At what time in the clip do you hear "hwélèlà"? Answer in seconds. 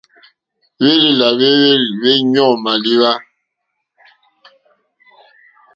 0.79-1.27